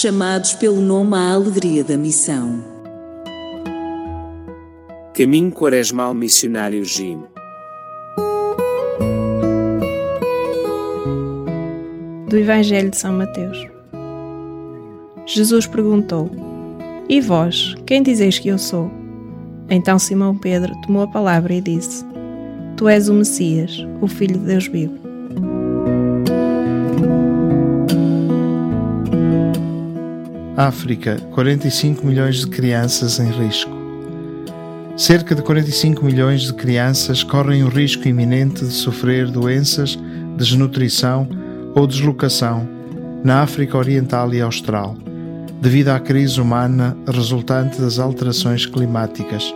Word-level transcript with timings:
chamados 0.00 0.54
pelo 0.54 0.80
nome 0.80 1.14
à 1.14 1.34
alegria 1.34 1.84
da 1.84 1.94
missão. 1.94 2.64
Caminho 5.12 5.52
Quaresmal 5.52 6.14
Missionário 6.14 6.82
Jim. 6.86 7.22
Do 12.30 12.38
Evangelho 12.38 12.88
de 12.88 12.96
São 12.96 13.12
Mateus. 13.12 13.58
Jesus 15.26 15.66
perguntou: 15.66 16.30
E 17.06 17.20
vós, 17.20 17.74
quem 17.84 18.02
dizeis 18.02 18.38
que 18.38 18.48
eu 18.48 18.56
sou? 18.56 18.90
Então 19.68 19.98
Simão 19.98 20.34
Pedro 20.34 20.74
tomou 20.80 21.02
a 21.02 21.08
palavra 21.08 21.52
e 21.52 21.60
disse: 21.60 22.06
Tu 22.78 22.88
és 22.88 23.10
o 23.10 23.12
Messias, 23.12 23.86
o 24.00 24.06
Filho 24.06 24.38
de 24.38 24.46
Deus 24.46 24.66
vivo. 24.66 24.99
África, 30.66 31.16
45 31.32 32.06
milhões 32.06 32.40
de 32.40 32.46
crianças 32.48 33.18
em 33.18 33.30
risco. 33.30 33.70
Cerca 34.94 35.34
de 35.34 35.40
45 35.40 36.04
milhões 36.04 36.42
de 36.42 36.52
crianças 36.52 37.22
correm 37.22 37.64
o 37.64 37.68
risco 37.68 38.06
iminente 38.06 38.66
de 38.66 38.70
sofrer 38.70 39.30
doenças, 39.30 39.98
desnutrição 40.36 41.26
ou 41.74 41.86
deslocação 41.86 42.68
na 43.24 43.40
África 43.40 43.78
Oriental 43.78 44.34
e 44.34 44.42
Austral, 44.42 44.94
devido 45.62 45.88
à 45.88 45.98
crise 45.98 46.38
humana 46.38 46.94
resultante 47.08 47.80
das 47.80 47.98
alterações 47.98 48.66
climáticas, 48.66 49.54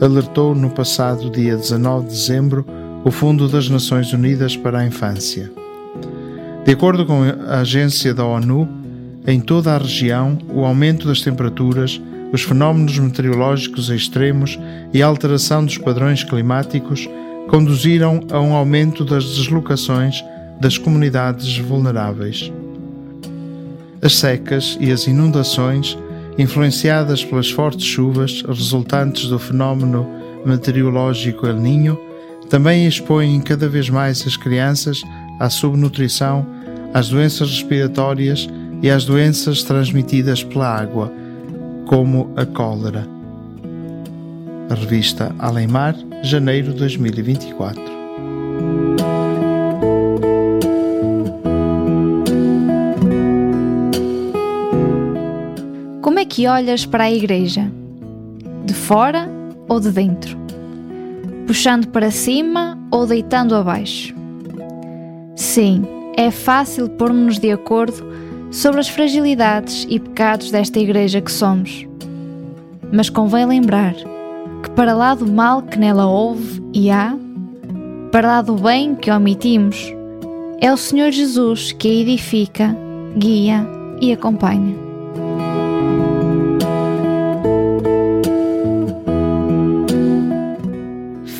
alertou 0.00 0.54
no 0.54 0.70
passado 0.70 1.28
dia 1.28 1.54
19 1.54 2.06
de 2.06 2.14
dezembro 2.14 2.64
o 3.04 3.10
Fundo 3.10 3.46
das 3.46 3.68
Nações 3.68 4.10
Unidas 4.14 4.56
para 4.56 4.78
a 4.78 4.86
Infância. 4.86 5.52
De 6.64 6.72
acordo 6.72 7.04
com 7.04 7.24
a 7.24 7.60
agência 7.60 8.14
da 8.14 8.24
ONU, 8.24 8.79
em 9.26 9.40
toda 9.40 9.74
a 9.74 9.78
região, 9.78 10.38
o 10.48 10.64
aumento 10.64 11.06
das 11.06 11.20
temperaturas, 11.20 12.00
os 12.32 12.42
fenómenos 12.42 12.98
meteorológicos 12.98 13.88
extremos 13.90 14.58
e 14.92 15.02
a 15.02 15.06
alteração 15.06 15.64
dos 15.64 15.76
padrões 15.76 16.24
climáticos 16.24 17.08
conduziram 17.48 18.20
a 18.30 18.40
um 18.40 18.54
aumento 18.54 19.04
das 19.04 19.24
deslocações 19.24 20.24
das 20.60 20.78
comunidades 20.78 21.58
vulneráveis. 21.58 22.52
As 24.02 24.16
secas 24.16 24.78
e 24.80 24.90
as 24.92 25.06
inundações, 25.06 25.98
influenciadas 26.38 27.24
pelas 27.24 27.50
fortes 27.50 27.84
chuvas 27.84 28.42
resultantes 28.42 29.26
do 29.26 29.38
fenómeno 29.38 30.06
meteorológico 30.44 31.46
El 31.46 31.56
Niño, 31.56 31.98
também 32.48 32.86
expõem 32.86 33.40
cada 33.40 33.68
vez 33.68 33.90
mais 33.90 34.26
as 34.26 34.36
crianças 34.36 35.02
à 35.38 35.50
subnutrição, 35.50 36.46
às 36.94 37.08
doenças 37.08 37.50
respiratórias 37.50 38.48
e 38.82 38.90
às 38.90 39.04
doenças 39.04 39.62
transmitidas 39.62 40.42
pela 40.42 40.68
água, 40.68 41.12
como 41.86 42.30
a 42.36 42.46
cólera. 42.46 43.06
A 44.70 44.74
revista 44.74 45.34
Além 45.38 45.66
Mar, 45.66 45.94
janeiro 46.22 46.72
de 46.72 46.78
2024. 46.78 47.82
Como 56.00 56.18
é 56.18 56.24
que 56.24 56.46
olhas 56.46 56.86
para 56.86 57.04
a 57.04 57.12
igreja? 57.12 57.70
De 58.64 58.74
fora 58.74 59.28
ou 59.68 59.80
de 59.80 59.90
dentro? 59.90 60.38
Puxando 61.46 61.88
para 61.88 62.10
cima 62.10 62.78
ou 62.90 63.06
deitando 63.06 63.54
abaixo? 63.54 64.14
Sim, 65.34 65.82
é 66.16 66.30
fácil 66.30 66.88
pôr-nos 66.88 67.38
de 67.38 67.50
acordo 67.50 68.04
sobre 68.50 68.80
as 68.80 68.88
fragilidades 68.88 69.86
e 69.88 70.00
pecados 70.00 70.50
desta 70.50 70.78
igreja 70.78 71.20
que 71.20 71.30
somos. 71.30 71.86
Mas 72.92 73.08
convém 73.08 73.46
lembrar 73.46 73.94
que, 74.62 74.70
para 74.70 74.92
lá 74.92 75.14
do 75.14 75.30
mal 75.30 75.62
que 75.62 75.78
nela 75.78 76.06
houve 76.06 76.62
e 76.74 76.90
há, 76.90 77.16
para 78.10 78.26
lá 78.26 78.42
do 78.42 78.54
bem 78.54 78.94
que 78.96 79.10
omitimos, 79.10 79.94
é 80.60 80.72
o 80.72 80.76
Senhor 80.76 81.10
Jesus 81.12 81.72
que 81.72 81.88
a 81.88 81.94
edifica, 81.94 82.76
guia 83.16 83.66
e 84.00 84.12
acompanha. 84.12 84.74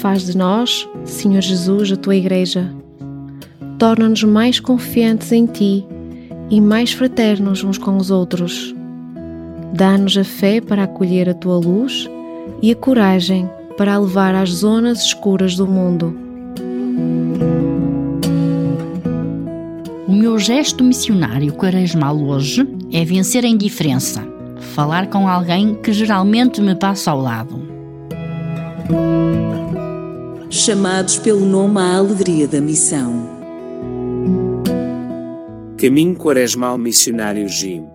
Faz 0.00 0.24
de 0.24 0.36
nós, 0.36 0.88
Senhor 1.04 1.42
Jesus, 1.42 1.92
a 1.92 1.96
tua 1.96 2.16
igreja. 2.16 2.72
Torna-nos 3.78 4.22
mais 4.24 4.58
confiantes 4.58 5.30
em 5.32 5.44
ti 5.44 5.84
e 6.50 6.60
mais 6.60 6.92
fraternos 6.92 7.62
uns 7.62 7.78
com 7.78 7.96
os 7.96 8.10
outros. 8.10 8.74
Dá-nos 9.72 10.18
a 10.18 10.24
fé 10.24 10.60
para 10.60 10.84
acolher 10.84 11.28
a 11.28 11.34
tua 11.34 11.56
luz 11.56 12.10
e 12.60 12.72
a 12.72 12.76
coragem 12.76 13.48
para 13.78 13.94
a 13.94 13.98
levar 13.98 14.34
às 14.34 14.50
zonas 14.50 15.04
escuras 15.04 15.54
do 15.54 15.66
mundo. 15.66 16.14
O 20.08 20.12
meu 20.12 20.38
gesto 20.38 20.82
missionário 20.82 21.52
quaresmal 21.52 22.20
hoje 22.20 22.68
é 22.92 23.04
vencer 23.04 23.44
a 23.44 23.48
indiferença, 23.48 24.26
falar 24.74 25.06
com 25.06 25.28
alguém 25.28 25.76
que 25.76 25.92
geralmente 25.92 26.60
me 26.60 26.74
passa 26.74 27.12
ao 27.12 27.20
lado. 27.20 27.62
Chamados 30.50 31.16
pelo 31.16 31.46
nome 31.46 31.78
à 31.78 31.96
alegria 31.96 32.48
da 32.48 32.60
missão. 32.60 33.39
Caminho 35.80 36.14
Quaresmal 36.14 36.76
Missionário 36.76 37.48
Jim 37.48 37.86